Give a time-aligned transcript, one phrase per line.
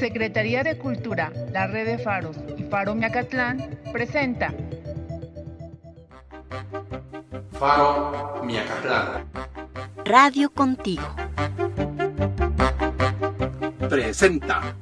[0.00, 4.50] Secretaría de Cultura, la Red de Faros y Faro Miacatlán presenta
[7.52, 9.26] Faro Miacatlán.
[10.06, 11.02] Radio Contigo.
[13.90, 14.74] Presenta.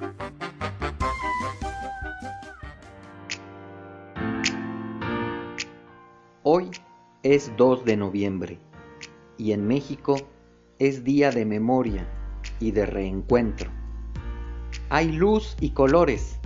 [6.44, 6.70] Hoy
[7.24, 8.60] es 2 de noviembre
[9.36, 10.14] y en México
[10.78, 12.06] es día de memoria
[12.60, 13.78] y de reencuentro.
[14.90, 16.38] Hay luz y colores,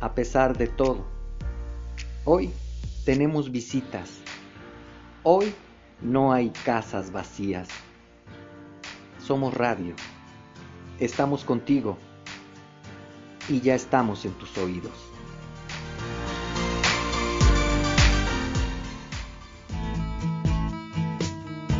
[0.00, 1.06] a pesar de todo.
[2.26, 2.50] Hoy
[3.06, 4.18] tenemos visitas.
[5.22, 5.54] Hoy
[6.02, 7.68] no hay casas vacías.
[9.18, 9.94] Somos radio.
[11.00, 11.96] Estamos contigo
[13.48, 14.92] y ya estamos en tus oídos.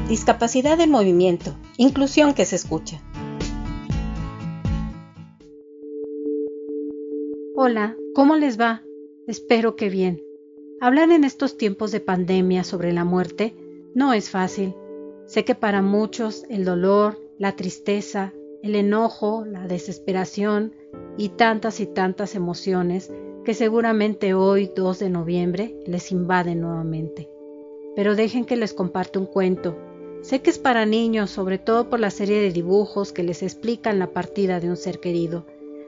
[0.08, 3.02] Discapacidad en movimiento, inclusión que se escucha.
[7.69, 8.84] Hola, ¿cómo les va?
[9.27, 10.22] Espero que bien.
[10.81, 13.56] Hablar en estos tiempos de pandemia sobre la muerte
[13.92, 14.73] no es fácil.
[15.27, 20.75] Sé que para muchos el dolor, la tristeza, el enojo, la desesperación
[21.19, 23.12] y tantas y tantas emociones
[23.45, 27.28] que seguramente hoy, 2 de noviembre, les invaden nuevamente.
[27.97, 29.77] Pero dejen que les comparte un cuento
[30.27, 34.01] Sé que es para niños, sobre todo por la serie de dibujos que les explican
[34.01, 35.47] la partida de un ser querido.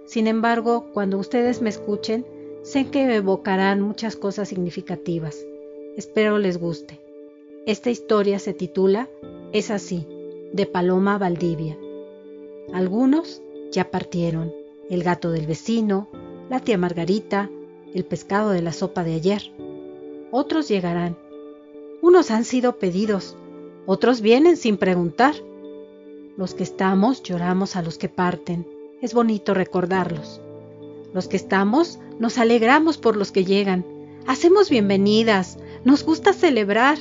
[0.08, 2.24] Sin embargo, cuando ustedes me escuchen,
[2.62, 5.36] sé que evocarán muchas cosas significativas.
[5.98, 6.98] Espero les guste.
[7.66, 9.10] Esta historia se titula
[9.52, 10.06] Es así,
[10.54, 11.76] de Paloma Valdivia.
[12.72, 14.54] Algunos ya partieron,
[14.88, 16.08] el gato del vecino,
[16.48, 17.50] la tía Margarita,
[17.92, 19.42] el pescado de la sopa de ayer.
[20.30, 21.18] Otros llegarán.
[22.00, 23.36] Unos han sido pedidos,
[23.84, 25.34] otros vienen sin preguntar.
[26.38, 28.77] Los que estamos lloramos a los que parten.
[29.00, 30.40] Es bonito recordarlos.
[31.14, 33.84] Los que estamos nos alegramos por los que llegan.
[34.26, 35.58] Hacemos bienvenidas.
[35.84, 36.98] Nos gusta celebrar.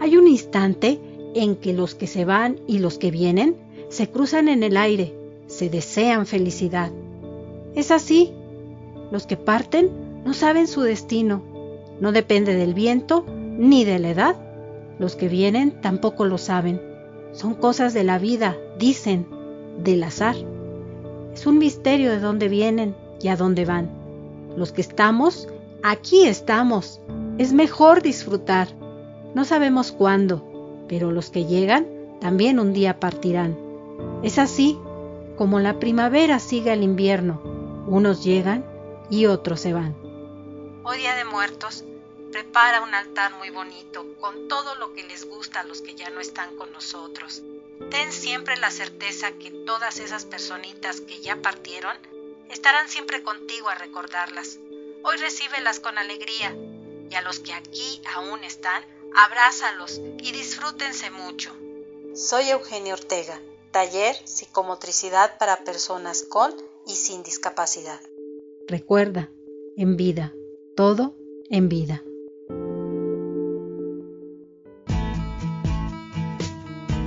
[0.00, 0.98] Hay un instante
[1.34, 3.56] en que los que se van y los que vienen
[3.88, 5.14] se cruzan en el aire,
[5.46, 6.90] se desean felicidad.
[7.74, 8.32] Es así.
[9.10, 9.90] Los que parten
[10.24, 11.42] no saben su destino.
[12.00, 13.24] No depende del viento
[13.58, 14.52] ni de la edad
[15.02, 16.80] los que vienen tampoco lo saben.
[17.32, 19.26] Son cosas de la vida, dicen,
[19.82, 20.36] del azar.
[21.32, 23.90] Es un misterio de dónde vienen y a dónde van.
[24.56, 25.48] Los que estamos,
[25.82, 27.00] aquí estamos.
[27.38, 28.68] Es mejor disfrutar.
[29.34, 31.86] No sabemos cuándo, pero los que llegan
[32.20, 33.58] también un día partirán.
[34.22, 34.78] Es así
[35.36, 37.40] como la primavera sigue el invierno.
[37.86, 38.64] Unos llegan
[39.10, 39.96] y otros se van.
[40.84, 41.84] Hoy Día de Muertos
[42.30, 46.10] prepara un altar muy bonito con todo lo que les gusta a los que ya
[46.10, 47.42] no están con nosotros.
[47.90, 51.96] Ten siempre la certeza que todas esas personitas que ya partieron
[52.50, 54.58] estarán siempre contigo a recordarlas.
[55.04, 56.56] Hoy recíbelas con alegría
[57.10, 58.82] y a los que aquí aún están,
[59.14, 61.54] abrázalos y disfrútense mucho.
[62.14, 66.54] Soy Eugenio Ortega, taller psicomotricidad para personas con
[66.86, 68.00] y sin discapacidad.
[68.68, 69.30] Recuerda,
[69.76, 70.32] en vida,
[70.76, 71.14] todo
[71.50, 72.02] en vida.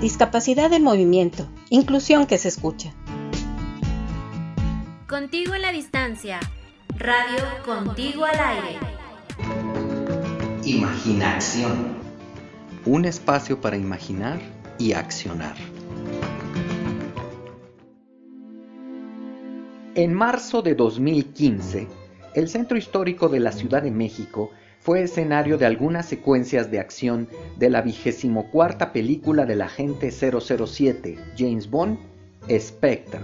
[0.05, 2.93] Discapacidad en movimiento, inclusión que se escucha.
[5.07, 6.39] Contigo en la distancia,
[6.95, 8.77] radio contigo al aire.
[10.63, 11.95] Imaginación.
[12.85, 14.39] Un espacio para imaginar
[14.77, 15.55] y accionar.
[19.95, 21.87] En marzo de 2015,
[22.35, 24.51] el Centro Histórico de la Ciudad de México
[24.85, 31.17] fue escenario de algunas secuencias de acción de la vigésimo cuarta película del agente 007,
[31.35, 31.97] James Bond,
[32.47, 33.21] Spectre.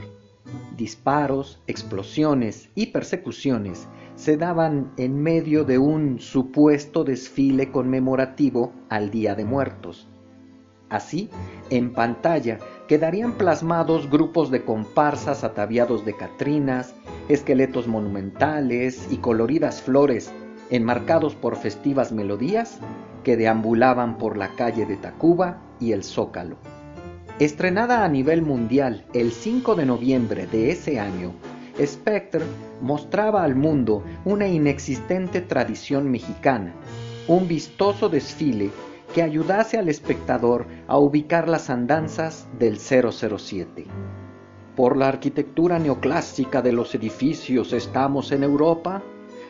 [0.76, 9.36] Disparos, explosiones y persecuciones se daban en medio de un supuesto desfile conmemorativo al Día
[9.36, 10.08] de Muertos.
[10.90, 11.30] Así,
[11.70, 12.58] en pantalla
[12.88, 16.96] quedarían plasmados grupos de comparsas ataviados de catrinas,
[17.30, 20.34] esqueletos monumentales y coloridas flores
[20.72, 22.80] enmarcados por festivas melodías
[23.24, 26.56] que deambulaban por la calle de Tacuba y el Zócalo.
[27.40, 31.34] Estrenada a nivel mundial el 5 de noviembre de ese año,
[31.80, 32.44] Spectre
[32.82, 36.74] mostraba al mundo una inexistente tradición mexicana,
[37.28, 38.70] un vistoso desfile
[39.14, 43.86] que ayudase al espectador a ubicar las andanzas del 007.
[44.76, 49.02] Por la arquitectura neoclásica de los edificios estamos en Europa,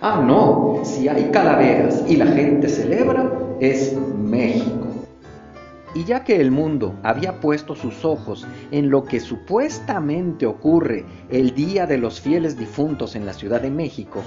[0.03, 4.87] Ah, no, si hay calaveras y la gente celebra, es México.
[5.93, 11.53] Y ya que el mundo había puesto sus ojos en lo que supuestamente ocurre el
[11.53, 14.23] Día de los Fieles Difuntos en la Ciudad de México,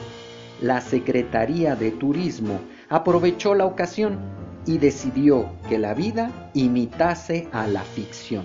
[0.60, 4.20] la Secretaría de Turismo aprovechó la ocasión
[4.66, 8.44] y decidió que la vida imitase a la ficción.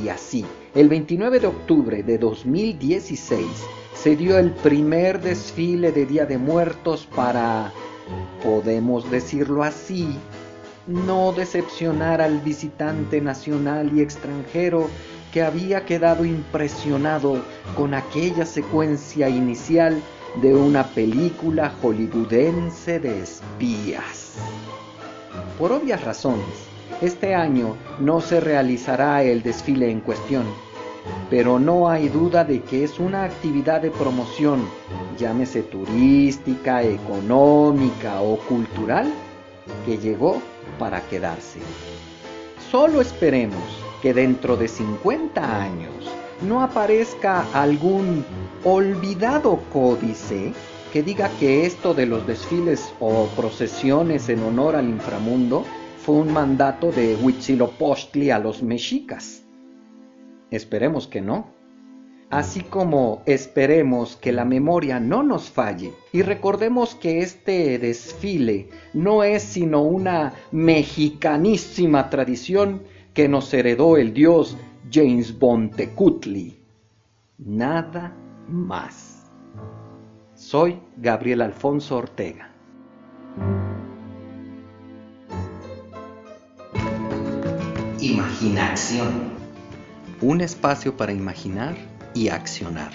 [0.00, 0.44] Y así,
[0.76, 3.42] el 29 de octubre de 2016
[4.02, 7.72] se dio el primer desfile de Día de Muertos para,
[8.44, 10.16] podemos decirlo así,
[10.86, 14.88] no decepcionar al visitante nacional y extranjero
[15.32, 17.42] que había quedado impresionado
[17.76, 20.00] con aquella secuencia inicial
[20.42, 24.36] de una película hollywoodense de espías.
[25.58, 26.68] Por obvias razones,
[27.02, 30.44] este año no se realizará el desfile en cuestión,
[31.30, 34.68] pero no hay duda de que es una actividad de promoción,
[35.18, 39.12] llámese turística, económica o cultural,
[39.84, 40.40] que llegó
[40.78, 41.60] para quedarse.
[42.70, 43.62] Solo esperemos
[44.02, 45.92] que dentro de 50 años
[46.46, 48.24] no aparezca algún
[48.64, 50.52] olvidado códice
[50.92, 55.64] que diga que esto de los desfiles o procesiones en honor al inframundo
[55.98, 59.42] fue un mandato de Huitzilopochtli a los mexicas.
[60.50, 61.46] Esperemos que no.
[62.30, 69.22] Así como esperemos que la memoria no nos falle y recordemos que este desfile no
[69.22, 72.82] es sino una mexicanísima tradición
[73.14, 74.58] que nos heredó el dios
[74.92, 76.58] James Bontecutli.
[77.38, 78.14] Nada
[78.46, 79.30] más.
[80.34, 82.50] Soy Gabriel Alfonso Ortega.
[88.00, 89.37] Imaginación.
[90.20, 91.76] Un espacio para imaginar
[92.12, 92.90] y accionar.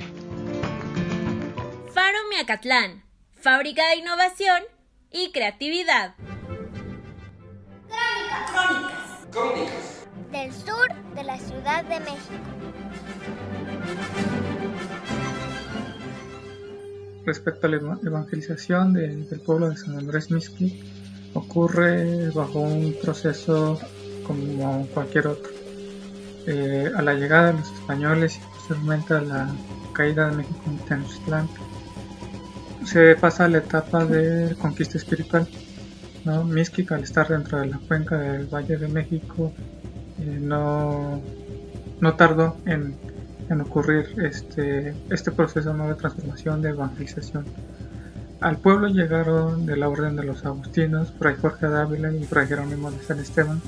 [1.93, 3.01] Faro Miacatlán,
[3.39, 4.61] fábrica de innovación
[5.09, 6.15] y creatividad.
[8.51, 9.27] Crónicas.
[9.31, 10.07] Crónicas.
[10.33, 12.43] Del sur de la Ciudad de México.
[17.25, 20.83] Respecto a la evangelización del pueblo de San Andrés Mixqui,
[21.33, 23.79] ocurre bajo un proceso
[24.27, 25.62] como cualquier otro.
[26.45, 29.47] Eh, a la llegada de los españoles y posteriormente a la
[29.93, 31.47] caída de México en Tenochtitlán,
[32.85, 35.47] se pasa a la etapa de conquista espiritual.
[36.25, 36.41] ¿no?
[36.41, 39.51] al estar dentro de la cuenca del Valle de México,
[40.19, 41.21] eh, no,
[41.99, 42.95] no tardó en,
[43.49, 47.45] en ocurrir este, este proceso de transformación, de evangelización.
[48.39, 52.91] Al pueblo llegaron de la Orden de los Agustinos, Fray Jorge Dávila y Fray Jerónimo
[52.91, 53.61] de San Esteban,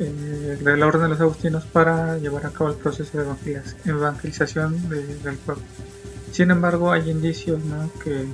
[0.00, 4.88] eh, de la Orden de los Agustinos para llevar a cabo el proceso de evangelización
[4.88, 5.62] del pueblo.
[6.32, 7.60] Sin embargo, hay indicios
[8.02, 8.26] que,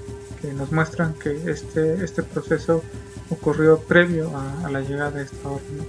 [0.52, 2.82] nos muestran que este, este proceso
[3.30, 5.86] ocurrió previo a, la llegada de esta orden.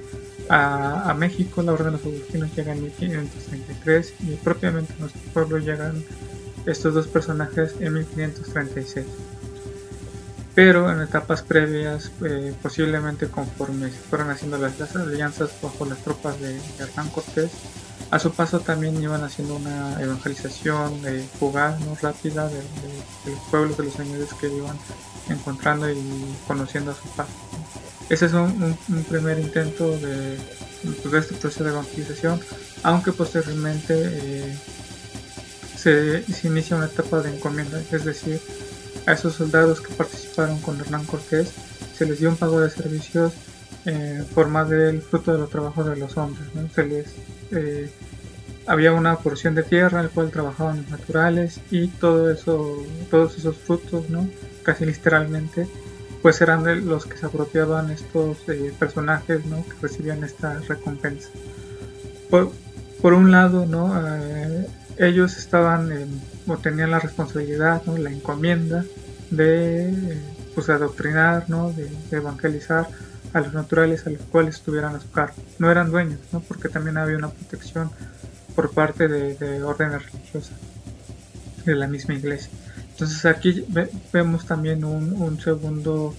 [0.48, 5.22] A, a, México, la Orden de los Agustinos llega en 1533 y propiamente a nuestro
[5.34, 6.04] pueblo llegan
[6.66, 9.06] estos dos personajes en 1536
[10.56, 16.40] pero en etapas previas, eh, posiblemente conforme se fueron haciendo las, alianzas bajo las tropas
[16.40, 17.52] de, Hernán Cortés,
[18.10, 21.98] a su paso también iban haciendo una evangelización eh, fugaz, ¿no?
[22.02, 22.62] rápida de,
[23.26, 24.78] los pueblos, de los señores que iban
[25.30, 25.98] encontrando y
[26.48, 27.32] conociendo a su paso.
[28.10, 28.78] Ese es un,
[29.10, 30.38] primer intento de,
[31.02, 32.40] pues, de, este proceso de evangelización,
[32.84, 34.58] aunque posteriormente eh,
[35.76, 38.40] se, se inicia una etapa de encomienda, es decir,
[39.06, 41.54] a esos soldados que participaron con Hernán Cortés
[41.96, 43.34] se les dio un pago de servicios
[43.86, 46.48] eh, por más del fruto de los trabajos de los hombres.
[46.74, 47.08] Se les,
[47.52, 47.90] eh,
[48.68, 53.38] había una porción de tierra en la cual trabajaban los naturales y todo eso, todos
[53.38, 54.28] esos frutos, ¿no?
[54.64, 55.68] casi literalmente,
[56.22, 59.64] pues eran los que se apropiaban estos eh, personajes ¿no?
[59.64, 61.30] que recibían esta recompensa.
[62.30, 62.52] Por,
[63.02, 63.94] por un lado, ¿no?
[64.98, 65.92] Ellos estaban
[66.48, 67.98] o tenían la responsabilidad, ¿no?
[67.98, 68.86] la encomienda
[69.32, 70.22] de
[70.54, 71.72] pues, adoctrinar, ¿no?
[71.72, 72.88] de, evangelizar
[73.34, 75.36] a los naturales a los cuales estuvieran a su cargo.
[75.60, 76.40] No eran dueños, ¿no?
[76.42, 77.92] porque también había una protección
[78.56, 80.56] por parte de, de órdenes religiosas
[81.66, 82.50] de la misma iglesia.
[82.96, 83.66] Entonces aquí
[84.14, 86.16] vemos también un, segundo,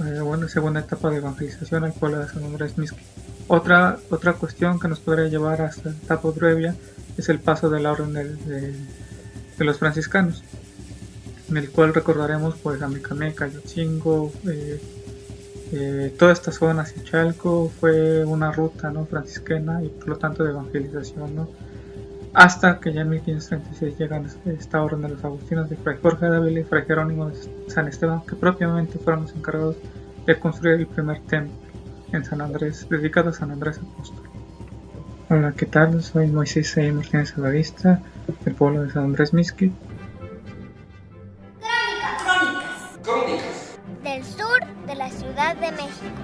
[0.00, 3.00] eh, una segunda etapa de evangelización al pueblo de San Andrés Misque.
[3.48, 6.74] Otra, otra cuestión que nos podría llevar hasta la etapa previa
[7.16, 8.74] es el paso de la orden de,
[9.58, 10.42] los franciscanos,
[11.50, 14.80] en el cual recordaremos pues a Mecameca, Yotzingo, eh,
[15.72, 19.06] eh, toda esta zona hacia Chalco fue una ruta ¿no?
[19.06, 21.48] franciscana y por lo tanto de evangelización, ¿no?
[22.32, 26.60] hasta que ya en 1536 llegan esta orden de los agustinos de Fray Jorge de
[26.60, 27.34] y Fray Jerónimo de
[27.68, 29.76] San Esteban, que propiamente fueron los encargados
[30.26, 31.54] de construir el primer templo
[32.12, 34.19] en San Andrés, dedicado a San Andrés Apóstol.
[35.32, 36.02] Hola, ¿qué tal?
[36.02, 36.90] Soy Moisés C.
[36.90, 38.02] Martínez Abadista,
[38.44, 39.72] del pueblo de San Andrés Misqui.
[41.60, 42.98] Crónicas.
[43.04, 43.78] Crónicas.
[44.02, 44.58] Del sur
[44.88, 46.20] de la Ciudad de México.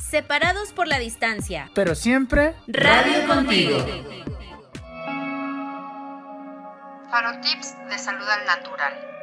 [0.00, 1.70] Separados por la distancia.
[1.74, 3.84] Pero siempre Radio contigo.
[7.10, 9.19] Farotips de salud al natural.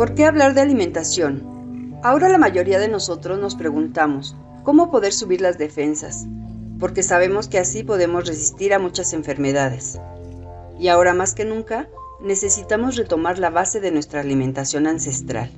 [0.00, 1.98] ¿Por qué hablar de alimentación?
[2.02, 6.26] Ahora la mayoría de nosotros nos preguntamos, ¿cómo poder subir las defensas?
[6.78, 10.00] Porque sabemos que así podemos resistir a muchas enfermedades.
[10.78, 11.86] Y ahora más que nunca,
[12.22, 15.50] necesitamos retomar la base de nuestra alimentación ancestral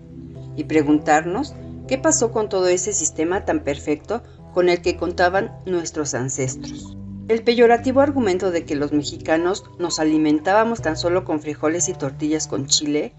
[0.57, 1.55] y preguntarnos
[1.87, 6.97] qué pasó con todo ese sistema tan perfecto con el que contaban nuestros ancestros.
[7.29, 12.49] El peyorativo argumento de que los mexicanos nos alimentábamos tan solo con frijoles y tortillas
[12.49, 13.15] con chile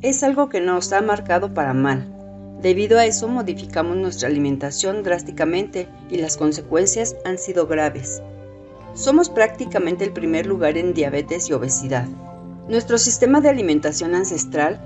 [0.00, 2.06] es algo que nos ha marcado para mal.
[2.62, 8.22] Debido a eso modificamos nuestra alimentación drásticamente y las consecuencias han sido graves.
[8.94, 12.06] Somos prácticamente el primer lugar en diabetes y obesidad.
[12.68, 14.80] Nuestro sistema de alimentación ancestral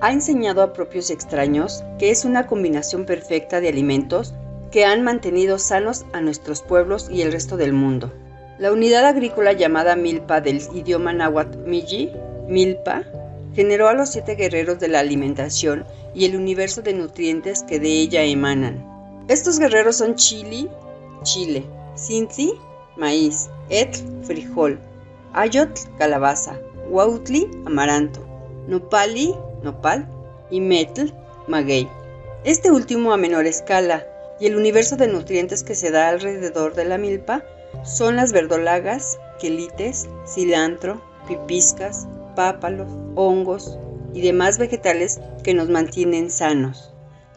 [0.00, 4.34] ha enseñado a propios extraños que es una combinación perfecta de alimentos
[4.72, 8.12] que han mantenido sanos a nuestros pueblos y el resto del mundo.
[8.58, 11.58] La unidad agrícola llamada milpa del idioma náhuatl
[12.48, 13.04] milpa,
[13.54, 17.88] generó a los siete guerreros de la alimentación y el universo de nutrientes que de
[17.88, 18.84] ella emanan.
[19.28, 20.68] Estos guerreros son chili,
[21.22, 21.64] chile,
[21.96, 22.52] cinti,
[22.96, 24.78] maíz, etl, frijol,
[25.32, 28.20] ayotl, calabaza, huautli, amaranto,
[28.66, 30.08] nopali, nopal
[30.50, 31.12] y metl,
[31.46, 31.88] maguey.
[32.44, 34.06] Este último a menor escala,
[34.40, 37.44] y el universo de nutrientes que se da alrededor de la milpa
[37.84, 43.78] son las verdolagas, quelites, cilantro, pipiscas, pápalos, hongos
[44.14, 46.92] y demás vegetales que nos mantienen sanos.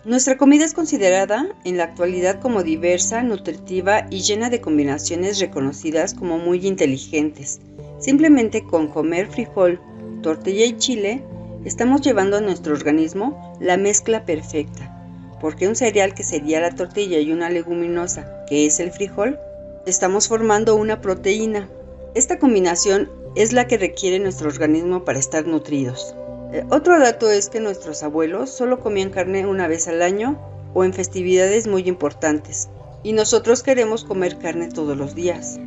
[0.06, 6.14] Nuestra comida es considerada en la actualidad como diversa, nutritiva y llena de combinaciones reconocidas
[6.14, 7.62] como muy inteligentes.
[8.00, 9.80] Simplemente con comer frijol,
[10.22, 11.24] tortilla y chile,
[11.64, 14.94] estamos llevando a nuestro organismo la mezcla perfecta,
[15.40, 19.40] porque un cereal que sería la tortilla y una leguminosa que es el frijol,
[19.86, 21.70] estamos formando una proteína.
[22.14, 26.16] Esta combinación es la que requiere nuestro organismo para estar nutridos.
[26.52, 30.40] Eh, otro dato es que nuestros abuelos solo comían carne una vez al año
[30.76, 32.70] o en festividades muy importantes,
[33.02, 35.60] y nosotros queremos comer carne todos los días.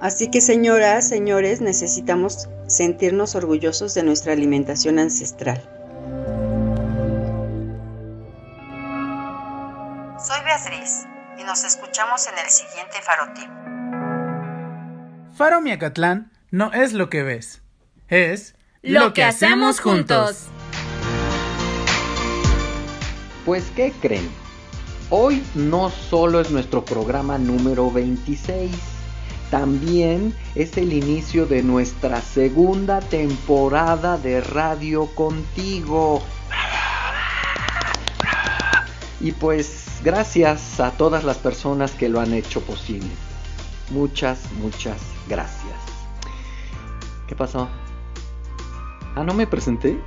[0.00, 5.62] Así que señoras, señores, necesitamos sentirnos orgullosos de nuestra alimentación ancestral.
[10.18, 11.06] Soy Beatriz
[11.38, 13.48] y nos escuchamos en el siguiente Farotip.
[15.36, 17.62] Faro Miacatlán no es lo que ves,
[18.08, 20.48] es lo que hacemos juntos.
[23.46, 24.30] Pues, ¿qué creen?
[25.08, 28.70] Hoy no solo es nuestro programa número 26,
[29.50, 36.22] también es el inicio de nuestra segunda temporada de Radio Contigo.
[39.20, 43.10] Y pues gracias a todas las personas que lo han hecho posible.
[43.90, 45.81] Muchas, muchas gracias.
[47.32, 47.66] ¿Qué pasó?
[49.16, 49.98] Ah, ¿no me presenté?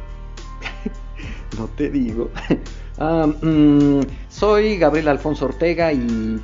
[1.58, 2.30] no te digo.
[2.98, 6.42] Ah, mm, soy Gabriel Alfonso Ortega y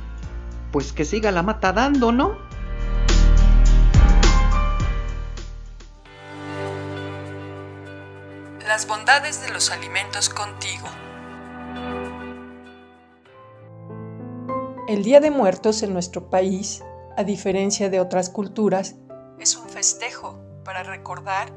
[0.70, 2.36] pues que siga la mata dando, ¿no?
[8.66, 10.88] Las bondades de los alimentos contigo.
[14.88, 16.82] El Día de Muertos en nuestro país,
[17.16, 18.96] a diferencia de otras culturas,
[19.38, 21.52] es un festejo para recordar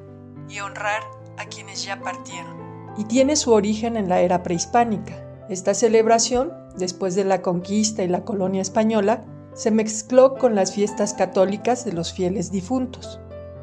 [0.50, 1.02] y honrar
[1.38, 2.56] a quienes ya partieron.
[2.98, 5.22] Y tiene su origen en la era prehispánica.
[5.50, 11.14] Esta celebración, después de la conquista y la colonia española, se mezcló con las fiestas
[11.14, 13.20] católicas de los fieles difuntos.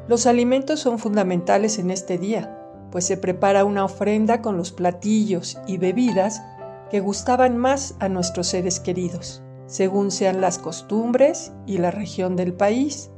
[0.07, 2.59] Los alimentos son fundamentales en este día,
[2.91, 6.41] pues se prepara una ofrenda con los platillos y bebidas
[6.91, 12.53] que gustaban más a nuestros seres queridos, según sean las costumbres y la región del
[12.53, 13.09] país.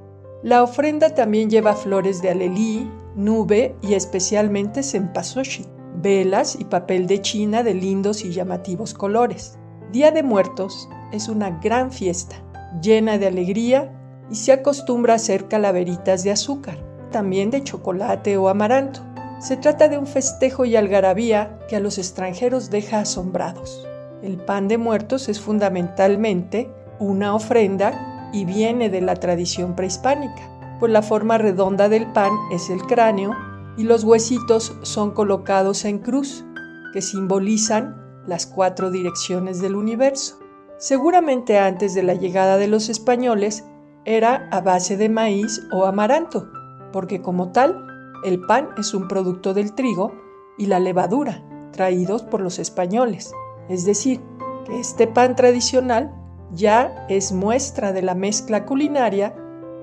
[0.46, 5.66] La ofrenda también lleva flores de alelí, nube y especialmente cempasúchil,
[6.04, 9.58] velas y papel de china de lindos y llamativos colores.
[9.92, 12.36] Día de Muertos es una gran fiesta,
[12.80, 13.92] llena de alegría
[14.30, 16.78] y se acostumbra a hacer calaveritas de azúcar,
[17.12, 19.00] también de chocolate o amaranto.
[19.40, 23.84] Se trata de un festejo y algarabía que a los extranjeros deja asombrados.
[24.22, 30.91] El pan de muertos es fundamentalmente una ofrenda y viene de la tradición prehispánica pues
[30.91, 33.36] la forma redonda del pan es el cráneo
[33.77, 36.46] y los huesitos son colocados en cruz,
[36.94, 40.39] que simbolizan las cuatro direcciones del universo.
[40.77, 43.65] Seguramente antes de la llegada de los españoles
[44.05, 46.50] era a base de maíz o amaranto,
[46.91, 47.86] porque como tal,
[48.24, 50.13] el pan es un producto del trigo
[50.58, 53.32] y la levadura, traídos por los españoles.
[53.70, 54.22] Es decir,
[54.65, 56.13] que este pan tradicional
[56.52, 59.36] ya es muestra de la mezcla culinaria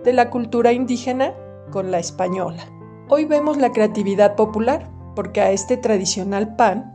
[0.05, 1.35] de la cultura indígena
[1.71, 2.65] con la española.
[3.09, 6.93] Hoy vemos la creatividad popular, porque a este tradicional pan,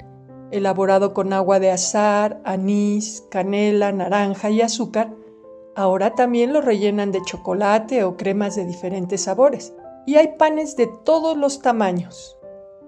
[0.51, 5.13] elaborado con agua de azar, anís, canela, naranja y azúcar,
[5.75, 9.74] ahora también lo rellenan de chocolate o cremas de diferentes sabores.
[10.05, 12.37] Y hay panes de todos los tamaños,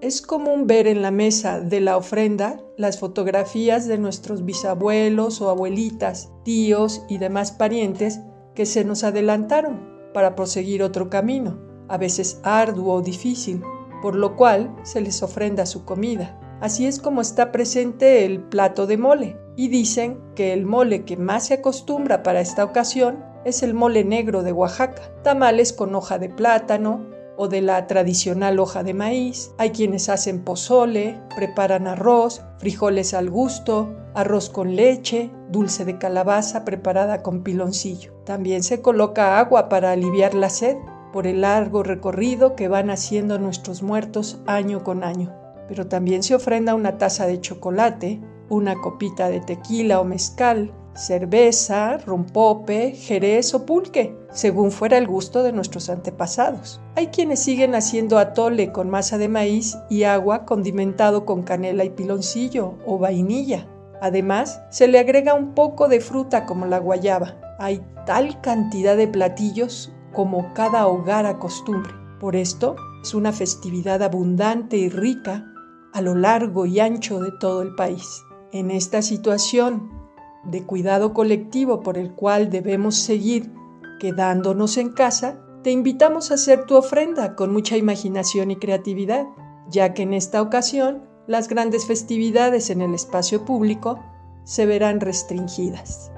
[0.00, 5.50] es común ver en la mesa de la ofrenda las fotografías de nuestros bisabuelos o
[5.50, 8.20] abuelitas, tíos y demás parientes
[8.54, 13.62] que se nos adelantaron para proseguir otro camino, a veces arduo o difícil,
[14.00, 16.38] por lo cual se les ofrenda su comida.
[16.60, 21.16] Así es como está presente el plato de mole, y dicen que el mole que
[21.16, 26.18] más se acostumbra para esta ocasión es el mole negro de Oaxaca, tamales con hoja
[26.18, 27.06] de plátano,
[27.42, 29.54] o de la tradicional hoja de maíz.
[29.56, 36.66] Hay quienes hacen pozole, preparan arroz, frijoles al gusto, arroz con leche, dulce de calabaza
[36.66, 38.12] preparada con piloncillo.
[38.26, 40.76] También se coloca agua para aliviar la sed
[41.14, 45.34] por el largo recorrido que van haciendo nuestros muertos año con año.
[45.66, 48.20] Pero también se ofrenda una taza de chocolate,
[48.50, 55.42] una copita de tequila o mezcal, cerveza, rompope, jerez o pulque, según fuera el gusto
[55.42, 56.80] de nuestros antepasados.
[56.96, 61.90] Hay quienes siguen haciendo atole con masa de maíz y agua condimentado con canela y
[61.90, 63.66] piloncillo o vainilla.
[64.00, 67.36] Además, se le agrega un poco de fruta como la guayaba.
[67.58, 71.92] Hay tal cantidad de platillos como cada hogar acostumbre.
[72.18, 75.46] Por esto, es una festividad abundante y rica
[75.92, 78.22] a lo largo y ancho de todo el país.
[78.52, 79.99] En esta situación
[80.44, 83.52] de cuidado colectivo por el cual debemos seguir
[84.00, 89.26] quedándonos en casa, te invitamos a hacer tu ofrenda con mucha imaginación y creatividad,
[89.68, 94.02] ya que en esta ocasión las grandes festividades en el espacio público
[94.44, 96.10] se verán restringidas.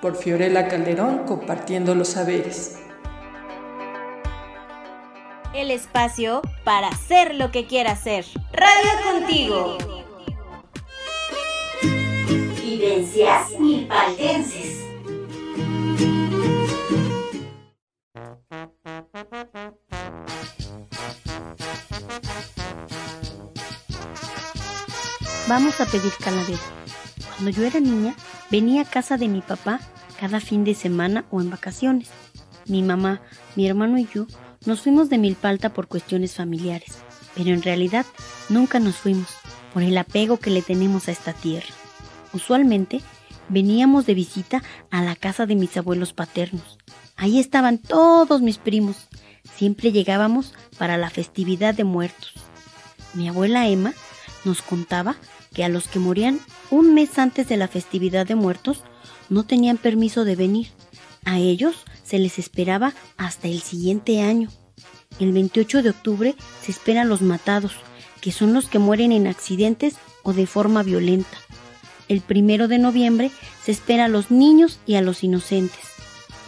[0.00, 2.78] Por Fiorella Calderón compartiendo los saberes.
[5.54, 8.26] El espacio para hacer lo que quiera hacer.
[8.52, 9.95] Radio contigo.
[12.96, 14.86] Vivencias milpaltenses.
[25.46, 26.58] Vamos a pedir calavera.
[27.34, 28.14] Cuando yo era niña,
[28.50, 29.78] venía a casa de mi papá
[30.18, 32.08] cada fin de semana o en vacaciones.
[32.64, 33.20] Mi mamá,
[33.56, 34.26] mi hermano y yo
[34.64, 36.96] nos fuimos de Milpalta por cuestiones familiares,
[37.34, 38.06] pero en realidad
[38.48, 39.28] nunca nos fuimos
[39.74, 41.74] por el apego que le tenemos a esta tierra.
[42.32, 43.00] Usualmente
[43.48, 46.78] veníamos de visita a la casa de mis abuelos paternos.
[47.16, 49.08] Ahí estaban todos mis primos.
[49.56, 52.34] Siempre llegábamos para la festividad de muertos.
[53.14, 53.94] Mi abuela Emma
[54.44, 55.16] nos contaba
[55.54, 58.82] que a los que morían un mes antes de la festividad de muertos
[59.30, 60.68] no tenían permiso de venir.
[61.24, 64.50] A ellos se les esperaba hasta el siguiente año.
[65.18, 67.72] El 28 de octubre se esperan los matados,
[68.20, 71.38] que son los que mueren en accidentes o de forma violenta.
[72.08, 73.30] El primero de noviembre
[73.64, 75.80] se espera a los niños y a los inocentes.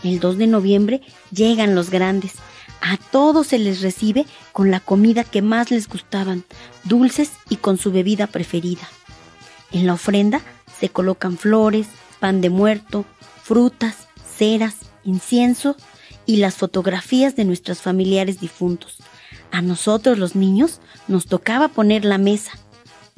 [0.05, 2.35] El 2 de noviembre llegan los grandes.
[2.81, 6.45] A todos se les recibe con la comida que más les gustaban,
[6.85, 8.89] dulces y con su bebida preferida.
[9.73, 10.41] En la ofrenda
[10.79, 11.89] se colocan flores,
[12.21, 13.05] pan de muerto,
[13.43, 15.77] frutas, ceras, incienso
[16.25, 18.99] y las fotografías de nuestros familiares difuntos.
[19.51, 22.53] A nosotros los niños nos tocaba poner la mesa.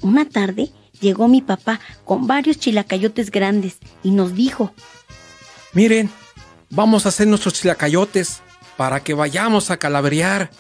[0.01, 0.71] Una tarde
[1.01, 4.73] llegó mi papá con varios chilacayotes grandes y nos dijo,
[5.73, 6.11] Miren,
[6.71, 8.43] vamos a hacer nuestros chilacayotes
[8.77, 10.51] para que vayamos a calabrear.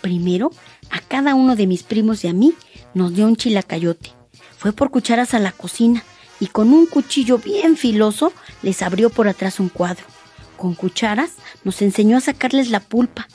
[0.00, 0.50] Primero,
[0.90, 2.54] a cada uno de mis primos y a mí
[2.94, 4.12] nos dio un chilacayote.
[4.58, 6.04] Fue por cucharas a la cocina
[6.40, 8.32] y con un cuchillo bien filoso
[8.62, 10.04] les abrió por atrás un cuadro.
[10.56, 11.32] Con cucharas
[11.64, 13.28] nos enseñó a sacarles la pulpa.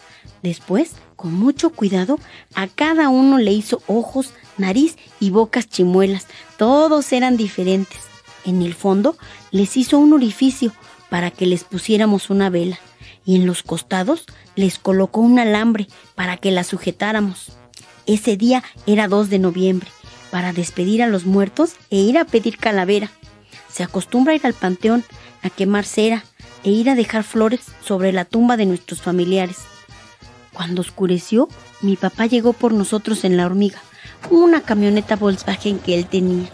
[0.43, 2.19] Después, con mucho cuidado,
[2.54, 6.28] a cada uno le hizo ojos, nariz y bocas chimuelas.
[6.58, 8.00] Todos eran diferentes.
[8.45, 9.17] En el fondo
[9.52, 10.71] les hizo un orificio
[11.10, 12.80] para que les pusiéramos una vela
[13.26, 17.52] y en los costados les colocó un alambre para que la sujetáramos.
[18.06, 19.89] Ese día era 2 de noviembre,
[20.32, 23.12] para despedir a los muertos e ir a pedir calavera.
[23.69, 25.04] Se acostumbra ir al panteón,
[25.43, 26.23] a quemar cera
[26.63, 29.58] e ir a dejar flores sobre la tumba de nuestros familiares.
[30.58, 31.50] Cuando oscureció,
[31.82, 33.80] mi papá llegó por nosotros en la hormiga,
[34.32, 36.50] una camioneta Volkswagen que él tenía.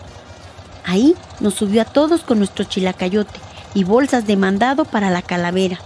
[0.83, 3.39] Ahí nos subió a todos con nuestro chilacayote
[3.73, 5.79] y bolsas de mandado para la calavera.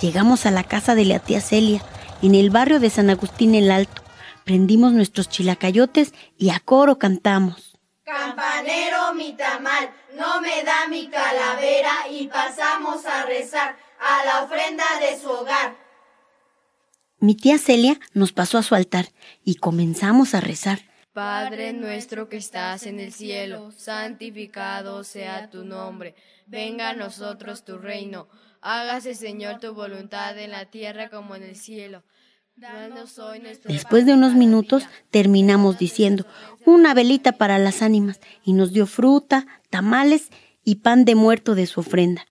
[0.00, 1.80] Llegamos a la casa de la tía Celia,
[2.22, 4.02] en el barrio de San Agustín el Alto.
[4.42, 7.78] Prendimos nuestros chilacayotes y a coro cantamos.
[8.02, 14.84] Campanero mi tamal, no me da mi calavera y pasamos a rezar a la ofrenda
[14.98, 15.83] de su hogar.
[17.24, 19.06] Mi tía Celia nos pasó a su altar
[19.46, 20.80] y comenzamos a rezar.
[21.14, 26.14] Padre nuestro que estás en el cielo, santificado sea tu nombre.
[26.46, 28.28] Venga a nosotros tu reino.
[28.60, 32.02] Hágase, Señor, tu voluntad en la tierra como en el cielo.
[33.68, 36.26] Después de unos minutos terminamos diciendo
[36.66, 40.28] una velita para las ánimas y nos dio fruta, tamales
[40.62, 42.26] y pan de muerto de su ofrenda.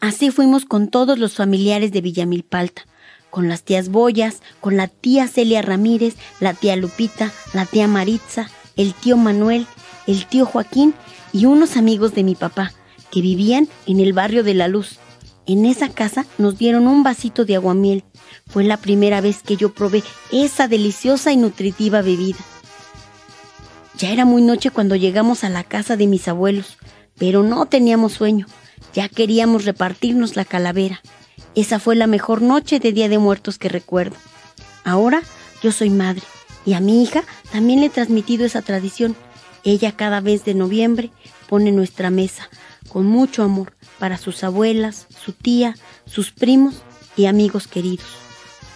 [0.00, 2.84] Así fuimos con todos los familiares de Villamilpalta,
[3.30, 8.50] con las tías Boyas, con la tía Celia Ramírez, la tía Lupita, la tía Maritza,
[8.76, 9.66] el tío Manuel,
[10.06, 10.94] el tío Joaquín
[11.32, 12.72] y unos amigos de mi papá,
[13.10, 14.98] que vivían en el barrio de la Luz.
[15.46, 18.04] En esa casa nos dieron un vasito de aguamiel.
[18.46, 22.38] Fue la primera vez que yo probé esa deliciosa y nutritiva bebida.
[23.96, 26.76] Ya era muy noche cuando llegamos a la casa de mis abuelos,
[27.18, 28.46] pero no teníamos sueño.
[28.94, 31.00] Ya queríamos repartirnos la calavera.
[31.54, 34.16] Esa fue la mejor noche de Día de Muertos que recuerdo.
[34.84, 35.22] Ahora
[35.62, 36.22] yo soy madre
[36.64, 39.16] y a mi hija también le he transmitido esa tradición.
[39.64, 41.10] Ella cada vez de noviembre
[41.48, 42.48] pone nuestra mesa
[42.88, 45.74] con mucho amor para sus abuelas, su tía,
[46.06, 46.82] sus primos
[47.16, 48.06] y amigos queridos.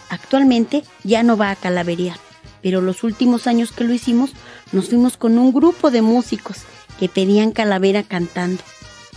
[0.09, 2.19] Actualmente ya no va a calaverear,
[2.63, 4.33] pero los últimos años que lo hicimos
[4.73, 6.59] nos fuimos con un grupo de músicos
[6.99, 8.63] que pedían calavera cantando.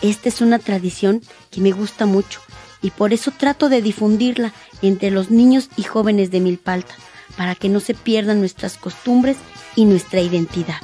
[0.01, 2.41] Esta es una tradición que me gusta mucho
[2.85, 6.93] y por eso trato de difundirla entre los niños y jóvenes de Milpalta,
[7.35, 9.37] para que no se pierdan nuestras costumbres
[9.75, 10.77] y nuestra identidad.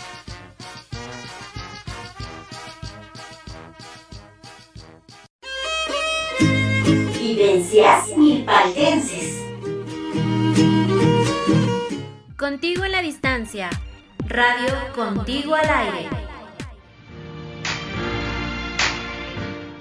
[7.20, 9.40] Vivencias milpaltenses.
[12.36, 13.70] Contigo en la distancia.
[14.28, 16.10] Radio Contigo al aire.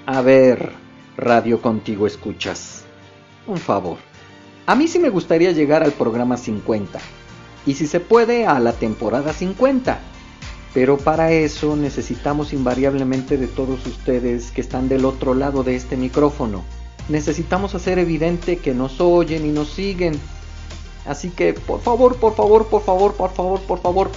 [0.05, 0.80] A ver,
[1.17, 2.83] Radio Contigo escuchas.
[3.45, 3.97] Un favor.
[4.65, 6.99] A mí sí me gustaría llegar al programa 50.
[7.65, 9.99] Y si se puede, a la temporada 50.
[10.73, 15.97] Pero para eso necesitamos invariablemente de todos ustedes que están del otro lado de este
[15.97, 16.63] micrófono.
[17.09, 20.17] Necesitamos hacer evidente que nos oyen y nos siguen.
[21.05, 24.11] Así que por favor, por favor, por favor, por favor, por favor,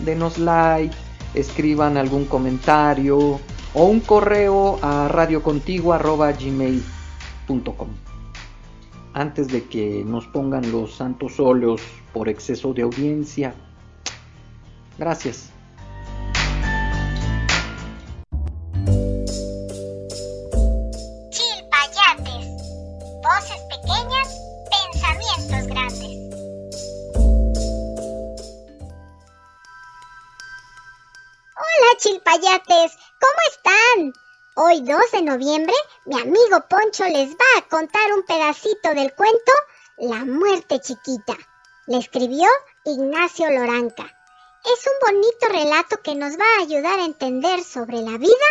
[0.00, 0.96] denos like,
[1.34, 3.38] escriban algún comentario
[3.74, 7.88] o un correo a radiocontigua.gmail.com
[9.14, 11.80] Antes de que nos pongan los santos óleos
[12.12, 13.54] por exceso de audiencia.
[14.98, 15.52] Gracias.
[35.28, 35.74] Noviembre,
[36.06, 39.52] mi amigo Poncho les va a contar un pedacito del cuento
[39.98, 41.36] La muerte chiquita.
[41.86, 42.46] Le escribió
[42.84, 44.04] Ignacio Loranca.
[44.64, 48.48] Es un bonito relato que nos va a ayudar a entender sobre la vida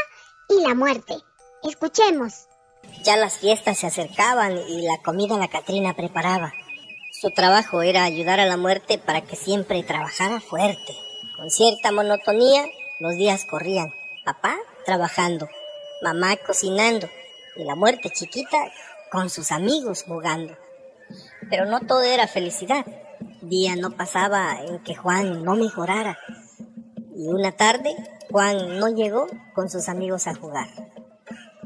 [0.49, 1.15] y la muerte.
[1.63, 2.47] Escuchemos.
[3.03, 6.53] Ya las fiestas se acercaban y la comida la Catrina preparaba.
[7.11, 10.95] Su trabajo era ayudar a la muerte para que siempre trabajara fuerte.
[11.37, 12.65] Con cierta monotonía,
[12.99, 13.93] los días corrían.
[14.25, 15.47] Papá trabajando,
[16.01, 17.09] mamá cocinando
[17.55, 18.57] y la muerte chiquita
[19.11, 20.55] con sus amigos jugando.
[21.49, 22.85] Pero no todo era felicidad.
[23.41, 26.17] Día no pasaba en que Juan no mejorara.
[27.15, 27.95] Y una tarde
[28.29, 30.67] Juan no llegó con sus amigos a jugar.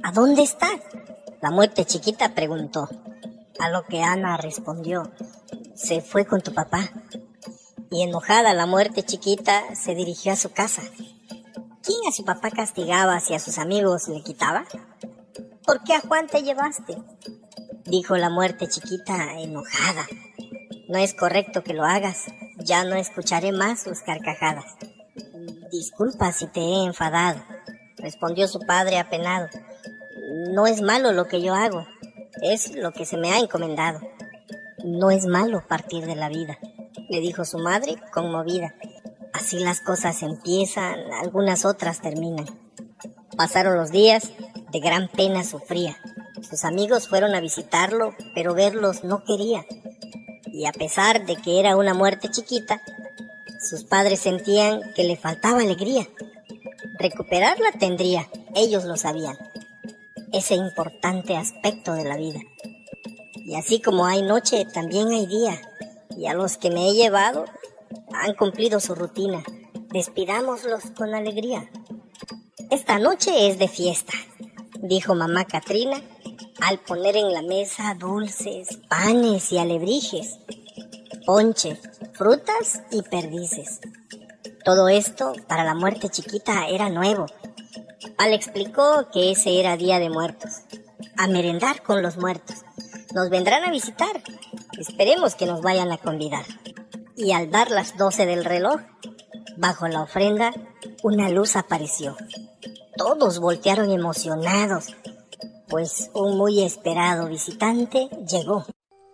[0.03, 0.69] ¿A dónde está?
[1.41, 2.87] La muerte chiquita preguntó.
[3.59, 5.11] A lo que Ana respondió,
[5.75, 6.89] se fue con tu papá.
[7.89, 10.83] Y enojada la muerte chiquita se dirigió a su casa.
[11.83, 14.65] ¿Quién a su papá castigaba si a sus amigos le quitaba?
[15.65, 16.95] ¿Por qué a Juan te llevaste?
[17.85, 20.05] Dijo la muerte chiquita enojada.
[20.87, 22.25] No es correcto que lo hagas.
[22.57, 24.65] Ya no escucharé más sus carcajadas.
[25.71, 27.41] Disculpa si te he enfadado,
[27.97, 29.47] respondió su padre apenado.
[30.53, 31.87] No es malo lo que yo hago,
[32.41, 34.01] es lo que se me ha encomendado.
[34.83, 36.59] No es malo partir de la vida,
[37.09, 38.75] le dijo su madre conmovida.
[39.33, 42.45] Así las cosas empiezan, algunas otras terminan.
[43.37, 44.31] Pasaron los días,
[44.71, 45.97] de gran pena sufría.
[46.41, 49.65] Sus amigos fueron a visitarlo, pero verlos no quería.
[50.47, 52.81] Y a pesar de que era una muerte chiquita,
[53.61, 56.07] sus padres sentían que le faltaba alegría.
[56.99, 59.37] Recuperarla tendría, ellos lo sabían,
[60.33, 62.39] ese importante aspecto de la vida.
[63.45, 65.59] Y así como hay noche, también hay día.
[66.17, 67.45] Y a los que me he llevado
[68.13, 69.43] han cumplido su rutina.
[69.91, 71.69] Despidámoslos con alegría.
[72.69, 74.13] Esta noche es de fiesta,
[74.81, 76.01] dijo mamá Katrina
[76.61, 80.37] al poner en la mesa dulces, panes y alebrijes,
[81.25, 81.77] ponche,
[82.13, 83.79] frutas y perdices.
[84.63, 87.25] Todo esto para la muerte chiquita era nuevo.
[88.17, 90.61] Al explicó que ese era Día de Muertos,
[91.17, 92.57] a merendar con los muertos.
[93.13, 94.21] Nos vendrán a visitar.
[94.77, 96.45] Esperemos que nos vayan a convidar.
[97.23, 98.81] Y al dar las doce del reloj,
[99.55, 100.51] bajo la ofrenda,
[101.03, 102.17] una luz apareció.
[102.97, 104.87] Todos voltearon emocionados,
[105.69, 108.65] pues un muy esperado visitante llegó.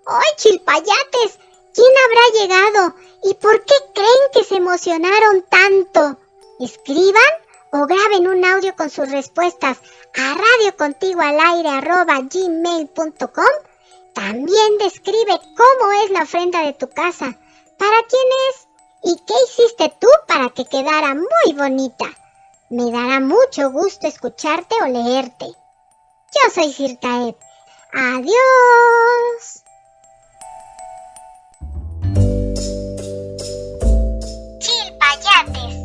[0.06, 1.38] ¡Ay, chilpayates!
[1.74, 2.96] ¿Quién habrá llegado?
[3.26, 6.18] ¿Y por qué creen que se emocionaron tanto?
[6.62, 7.22] Escriban
[7.74, 9.80] o graben un audio con sus respuestas
[10.16, 13.54] a radiocontigoalaire.gmail.com
[14.14, 17.38] También describe cómo es la ofrenda de tu casa,
[17.78, 18.68] para quién es
[19.04, 22.06] y qué hiciste tú para que quedara muy bonita.
[22.70, 25.46] Me dará mucho gusto escucharte o leerte.
[25.46, 27.36] Yo soy Circaed.
[27.94, 29.64] Adiós.
[34.60, 35.76] Chilpayates.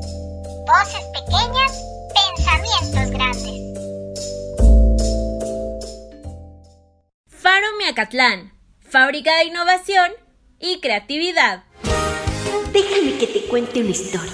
[0.66, 1.72] Voces pequeñas,
[2.14, 3.60] pensamientos grandes.
[7.28, 8.52] Faro Miacatlán.
[8.90, 10.12] Fábrica de innovación
[10.58, 11.64] y creatividad.
[12.72, 14.32] Déjame que te cuente una historia.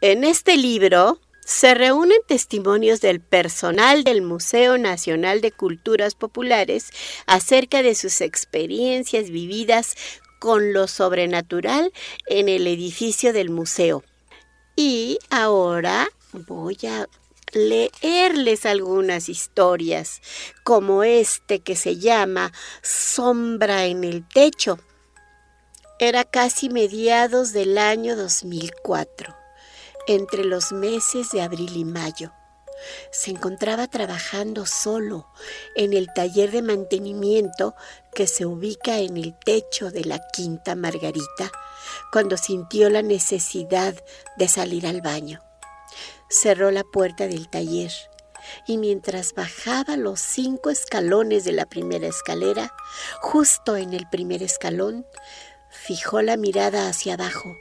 [0.00, 6.90] En este libro se reúnen testimonios del personal del Museo Nacional de Culturas Populares
[7.26, 9.96] acerca de sus experiencias vividas
[10.38, 11.92] con lo sobrenatural
[12.26, 14.02] en el edificio del museo.
[14.76, 17.06] Y ahora voy a
[17.52, 20.22] leerles algunas historias,
[20.64, 22.50] como este que se llama
[22.82, 24.78] Sombra en el Techo.
[26.00, 29.32] Era casi mediados del año 2004
[30.08, 32.32] entre los meses de abril y mayo.
[33.12, 35.28] Se encontraba trabajando solo
[35.76, 37.76] en el taller de mantenimiento
[38.12, 41.52] que se ubica en el techo de la Quinta Margarita
[42.10, 43.94] cuando sintió la necesidad
[44.36, 45.40] de salir al baño.
[46.28, 47.92] Cerró la puerta del taller
[48.66, 52.74] y mientras bajaba los cinco escalones de la primera escalera,
[53.20, 55.06] justo en el primer escalón,
[55.74, 57.58] fijó la mirada hacia abajo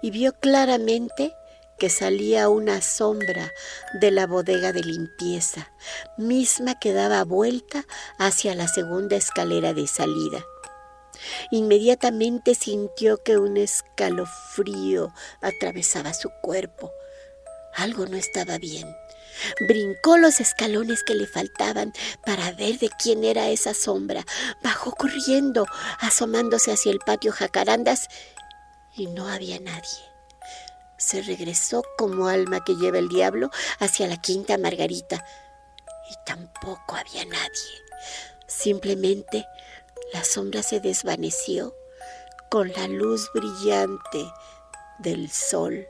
[0.00, 1.34] y vio claramente
[1.78, 3.52] que salía una sombra
[4.00, 5.72] de la bodega de limpieza,
[6.16, 7.84] misma que daba vuelta
[8.18, 10.44] hacia la segunda escalera de salida.
[11.50, 16.92] Inmediatamente sintió que un escalofrío atravesaba su cuerpo.
[17.74, 18.88] Algo no estaba bien.
[19.66, 21.92] Brincó los escalones que le faltaban
[22.24, 24.24] para ver de quién era esa sombra.
[24.62, 25.66] Bajó corriendo,
[26.00, 28.08] asomándose hacia el patio jacarandas,
[28.94, 30.08] y no había nadie
[30.98, 35.24] se regresó como alma que lleva el diablo hacia la quinta Margarita.
[36.10, 37.82] Y tampoco había nadie.
[38.46, 39.46] Simplemente
[40.12, 41.74] la sombra se desvaneció
[42.50, 44.30] con la luz brillante
[44.98, 45.86] del sol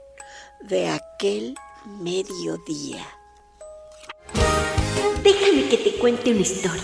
[0.61, 3.07] de aquel mediodía.
[5.23, 6.83] Déjame que te cuente una historia.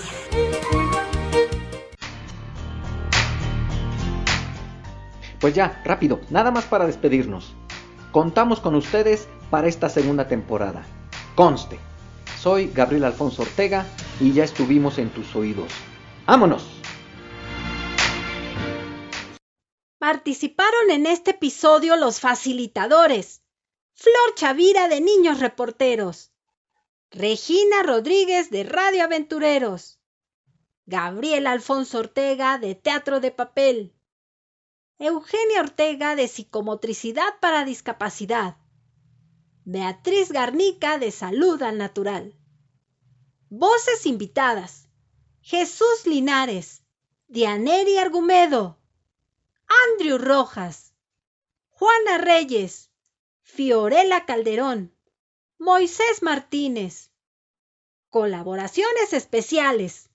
[5.41, 7.55] Pues ya, rápido, nada más para despedirnos.
[8.13, 10.85] Contamos con ustedes para esta segunda temporada.
[11.35, 11.79] Conste,
[12.41, 13.87] soy Gabriel Alfonso Ortega
[14.21, 15.73] y ya estuvimos en tus oídos.
[16.27, 16.65] ¡Vámonos!
[19.99, 23.43] Participaron en este episodio los facilitadores.
[23.95, 26.34] Flor Chavira de Niños Reporteros.
[27.17, 30.01] Regina Rodríguez de Radio Aventureros.
[30.85, 33.95] Gabriel Alfonso Ortega de Teatro de Papel.
[34.99, 38.57] Eugenia Ortega de Psicomotricidad para Discapacidad.
[39.65, 42.37] Beatriz Garnica de Salud al Natural.
[43.49, 44.89] Voces invitadas.
[45.41, 46.83] Jesús Linares.
[47.29, 48.77] Dianeri Argumedo.
[49.93, 50.97] Andrew Rojas.
[51.71, 52.91] Juana Reyes.
[53.43, 54.94] Fiorella Calderón.
[55.59, 57.11] Moisés Martínez.
[58.11, 60.11] Colaboraciones especiales.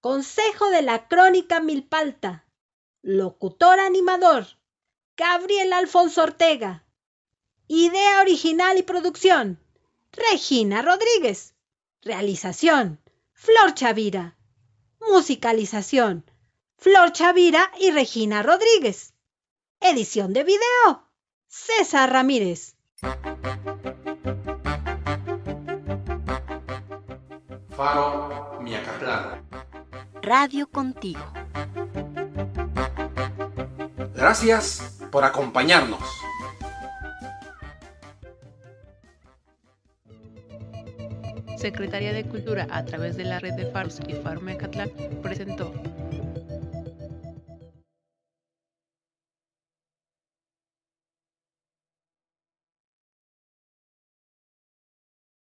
[0.00, 2.46] Consejo de la Crónica Milpalta.
[3.02, 4.46] Locutor animador,
[5.16, 6.84] Gabriel Alfonso Ortega.
[7.66, 9.60] Idea original y producción,
[10.12, 11.54] Regina Rodríguez.
[12.02, 13.00] Realización,
[13.32, 14.38] Flor Chavira.
[15.00, 16.24] Musicalización,
[16.76, 19.12] Flor Chavira y Regina Rodríguez.
[19.80, 21.08] Edición de video,
[21.48, 22.76] César Ramírez.
[27.78, 29.40] Faro Miacatlán.
[30.20, 31.22] Radio contigo.
[34.16, 36.00] Gracias por acompañarnos.
[41.56, 44.90] Secretaría de Cultura a través de la red de Faros y Faro Miacatlán
[45.22, 45.72] presentó